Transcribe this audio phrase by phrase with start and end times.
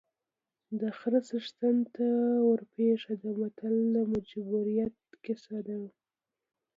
[0.79, 2.07] د خره څښتن ته
[2.49, 5.77] ورپېښه ده متل د مجبوریت کیسه ده